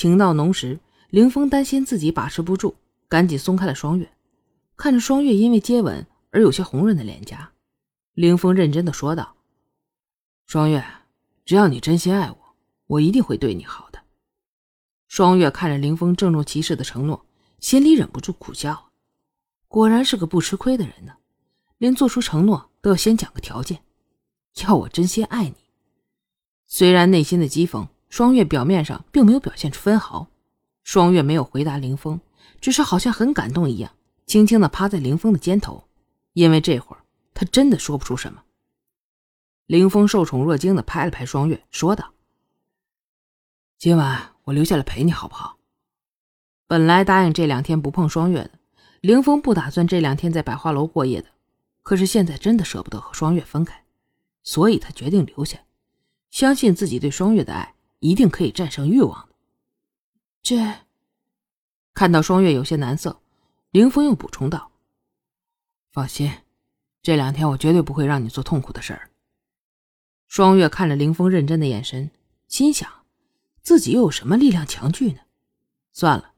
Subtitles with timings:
[0.00, 0.80] 情到浓时，
[1.10, 2.74] 凌峰担心自己把持不住，
[3.06, 4.10] 赶紧松开了双月。
[4.74, 7.52] 看着双月因为接吻而有些红润的脸颊，
[8.14, 9.36] 凌峰认真的说道
[10.48, 10.82] ：“双月，
[11.44, 12.38] 只要你真心爱我，
[12.86, 14.00] 我一定会对你好的。”
[15.06, 17.26] 双月看着凌峰郑重其事的承诺，
[17.58, 18.92] 心里忍不住苦笑。
[19.68, 21.12] 果然是个不吃亏的人呢，
[21.76, 23.82] 连做出承诺都要先讲个条件，
[24.62, 25.56] 要我真心爱你。
[26.66, 30.28] 虽然内心的讥讽，双月表面上并没有表现出分毫。
[30.84, 32.20] 双月没有回答林峰，
[32.60, 33.92] 只是好像很感动一样。
[34.26, 35.84] 轻轻的趴在林峰的肩头，
[36.34, 38.42] 因为这会儿他真的说不出什么。
[39.66, 42.12] 林峰受宠若惊的拍了拍双月，说道
[43.78, 45.58] ：“今晚我留下来陪你好不好？”
[46.66, 48.50] 本来答应这两天不碰双月的，
[49.00, 51.28] 林峰不打算这两天在百花楼过夜的，
[51.82, 53.84] 可是现在真的舍不得和双月分开，
[54.42, 55.58] 所以他决定留下，
[56.30, 59.34] 相信自己对双月的爱一定可以战胜欲望的。
[60.42, 60.56] 这，
[61.94, 63.20] 看到双月有些难色。
[63.70, 64.72] 凌峰又补充道
[65.92, 66.32] ：“放心，
[67.02, 69.10] 这两天我绝对不会让你做痛苦的事儿。”
[70.26, 72.10] 双月看着凌峰认真的眼神，
[72.48, 72.90] 心想：
[73.62, 75.20] 自己又有什么力量强拒呢？
[75.92, 76.32] 算了，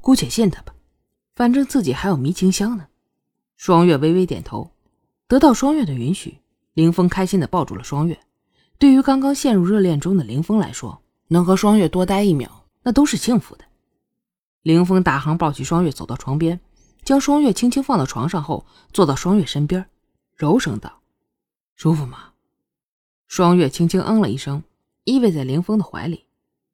[0.00, 0.74] 姑且信他吧，
[1.34, 2.88] 反正自己还有迷情香呢。
[3.56, 4.70] 双月微微点头，
[5.26, 6.38] 得到双月的允许，
[6.72, 8.18] 凌峰开心的抱住了双月。
[8.78, 13.64] 对于刚刚陷入热恋中的凌峰来说，能和双月多待一秒，那都是幸福的。
[14.62, 16.60] 凌风打行抱起双月，走到床边。
[17.04, 19.88] 将双月轻轻放到床上后，坐到双月身边，
[20.34, 21.00] 柔声道
[21.74, 22.32] ：“舒服吗？”
[23.28, 24.62] 双月轻轻嗯了一声，
[25.04, 26.26] 依偎在凌风的怀里，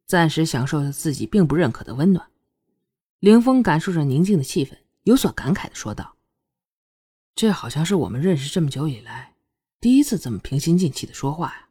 [0.07, 2.27] 暂时享受着自己并不认可的温暖。
[3.21, 6.17] 凌风感受着宁静的气氛，有所感慨的说道
[7.37, 9.35] ：“这好像是我们认识这么久以来
[9.81, 11.64] 第一次这么平心静气的说话呀。”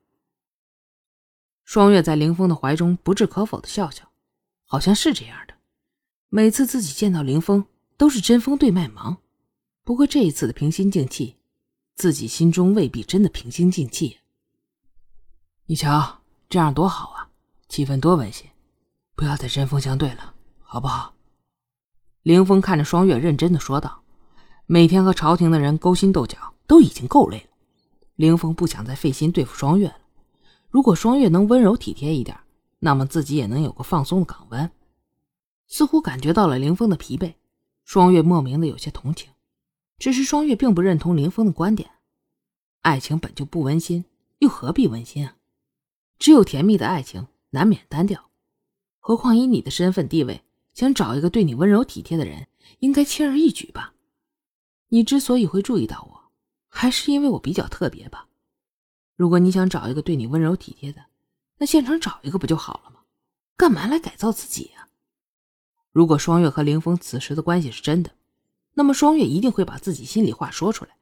[1.64, 4.10] 双月在凌风的怀中不置可否的笑笑，
[4.66, 5.54] 好像是这样的。
[6.30, 7.66] 每次自己见到凌风。
[7.96, 9.18] 都是针锋对麦芒，
[9.84, 11.38] 不过这一次的平心静气，
[11.96, 14.18] 自己心中未必真的平心静气。
[15.68, 17.30] 你瞧，这样多好啊，
[17.70, 18.50] 气氛多温馨，
[19.16, 21.14] 不要再针锋相对了，好不好？
[22.24, 24.02] 凌风看着双月，认真的说道
[24.66, 27.56] ：“每天和朝廷的人勾心斗角，都已经够累了。
[28.16, 29.98] 凌风不想再费心对付双月了。
[30.74, 32.36] 如果双月能温柔体贴一点，
[32.80, 34.72] 那么自己也能有个放松的港湾。”
[35.70, 37.36] 似乎感觉到了凌风的疲惫。
[37.86, 39.30] 双月莫名的有些同情，
[40.00, 41.92] 只是双月并不认同林峰的观点。
[42.82, 44.06] 爱情本就不温馨，
[44.40, 45.36] 又何必温馨啊？
[46.18, 48.32] 只有甜蜜的爱情难免单调。
[49.00, 50.42] 何况以你的身份地位，
[50.74, 52.48] 想找一个对你温柔体贴的人，
[52.80, 53.94] 应该轻而易举吧？
[54.88, 56.32] 你之所以会注意到我，
[56.68, 58.28] 还是因为我比较特别吧？
[59.16, 61.06] 如果你想找一个对你温柔体贴的，
[61.58, 63.02] 那现场找一个不就好了吗？
[63.56, 64.90] 干嘛来改造自己呀？
[65.92, 68.12] 如果双月和凌风此时的关系是真的，
[68.74, 70.98] 那么双月一定会把自己心里话说出来。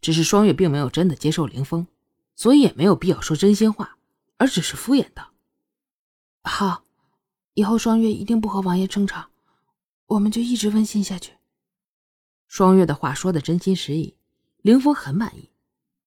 [0.00, 1.86] 只是双月并没有真的接受凌风，
[2.34, 3.98] 所以也没有必要说真心话，
[4.38, 5.32] 而只是敷衍道
[6.44, 6.84] ：“好，
[7.54, 9.28] 以后双月一定不和王爷争吵，
[10.06, 11.34] 我们就一直温馨下去。”
[12.48, 14.14] 双月的话说的真心实意，
[14.62, 15.50] 凌风很满意，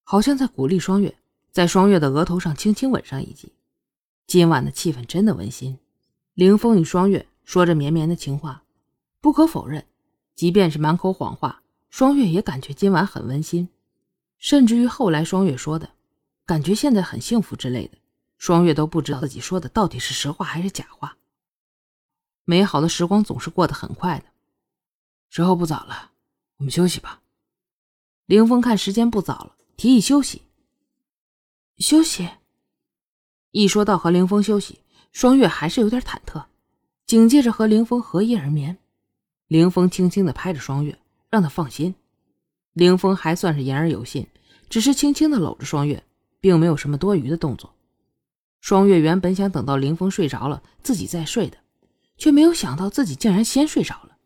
[0.02, 1.18] 好像在鼓励双月，
[1.50, 3.52] 在双月的额头上轻轻吻上一记。
[4.26, 5.78] 今晚的气氛真的温馨，
[6.34, 7.26] 凌风与双月。
[7.44, 8.62] 说着绵绵的情话，
[9.22, 9.86] 不可否认，
[10.34, 13.66] 即便是满口谎话，双月也感觉今晚很温馨。
[14.36, 15.88] 甚至于后来双月说的，
[16.44, 17.96] 感觉现在很幸福之类的，
[18.36, 21.16] 双月都不知道自己说的到底是实话还是假话。
[22.44, 24.26] 美好的时光总是过得很快的，
[25.30, 26.10] 时候不早了，
[26.58, 27.22] 我们休息吧。
[28.26, 30.42] 凌风看时间不早了，提议休息。
[31.78, 32.28] 休息。
[33.52, 34.80] 一说到和凌风休息，
[35.12, 36.44] 双月还是有点忐忑。
[37.06, 38.76] 紧接着和凌风合衣而眠，
[39.46, 40.98] 凌风轻轻的拍着双月，
[41.30, 41.94] 让他放心。
[42.72, 44.26] 凌风还算是言而有信，
[44.68, 46.04] 只是轻轻的搂着双月，
[46.40, 47.72] 并没有什么多余的动作。
[48.60, 51.56] 双月原本想等到凌风睡着了自己再睡的，
[52.18, 54.16] 却没有想到自己竟然先睡着了。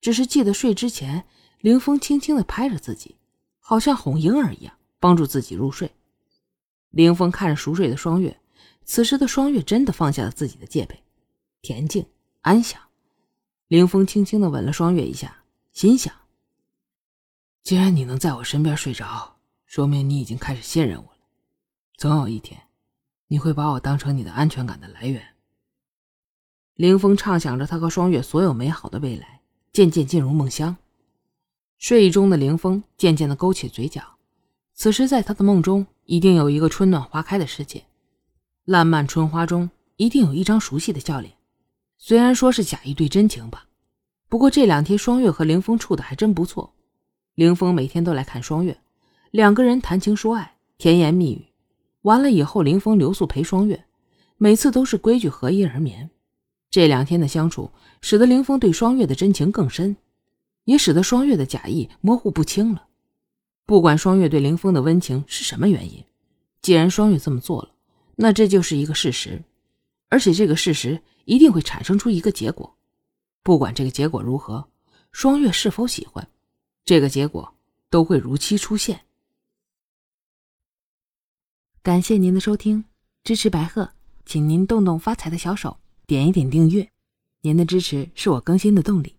[0.00, 1.26] 只是记得睡之前，
[1.60, 3.16] 凌风轻轻的拍着自己，
[3.58, 5.90] 好像哄婴儿一样，帮助自己入睡。
[6.94, 8.40] 凌风看着熟睡的双月，
[8.84, 11.02] 此时的双月真的放下了自己的戒备，
[11.62, 12.06] 恬静。
[12.42, 12.80] 安详，
[13.68, 16.14] 凌风轻轻的吻了双月一下，心想：
[17.62, 21.18] 既然你能在我身边睡着，说明你已经开始信任我了。
[21.96, 22.60] 总有一天，
[23.28, 25.26] 你会把我当成你的安全感的来源。
[26.74, 29.40] 凌风畅想着他和双月所有美好的未来，
[29.72, 30.76] 渐渐进入梦乡。
[31.78, 34.02] 睡意中的凌风渐渐的勾起嘴角，
[34.74, 37.84] 此时在他的梦中，一定有一个春暖花开的世界，
[38.64, 41.32] 烂漫春花中一定有一张熟悉的笑脸。
[41.96, 43.66] 虽然说是假意对真情吧，
[44.28, 46.74] 不过这两天双月和凌风处的还真不错。
[47.34, 48.78] 凌风每天都来看双月，
[49.30, 51.46] 两个人谈情说爱，甜言蜜语。
[52.02, 53.84] 完了以后，凌风留宿陪双月，
[54.36, 56.10] 每次都是规矩合衣而眠。
[56.70, 57.70] 这两天的相处，
[58.02, 59.96] 使得凌风对双月的真情更深，
[60.64, 62.88] 也使得双月的假意模糊不清了。
[63.66, 66.04] 不管双月对凌风的温情是什么原因，
[66.60, 67.70] 既然双月这么做了，
[68.16, 69.42] 那这就是一个事实，
[70.08, 72.76] 而且这个事实一定会产生出一个结果。
[73.42, 74.68] 不管这个结果如何，
[75.12, 76.26] 双月是否喜欢，
[76.84, 77.54] 这个结果
[77.88, 79.00] 都会如期出现。
[81.82, 82.84] 感谢您的收听，
[83.22, 83.90] 支持白鹤，
[84.24, 86.90] 请您动动发财的小手，点一点订阅，
[87.42, 89.16] 您的支持是我更新的动力。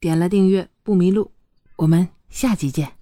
[0.00, 1.30] 点了订阅不迷路，
[1.76, 2.97] 我们下集见。